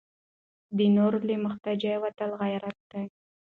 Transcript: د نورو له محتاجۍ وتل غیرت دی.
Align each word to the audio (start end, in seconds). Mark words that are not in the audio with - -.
د 0.77 0.79
نورو 0.95 1.19
له 1.27 1.35
محتاجۍ 1.45 1.95
وتل 1.99 2.31
غیرت 2.41 2.77
دی. 2.91 3.03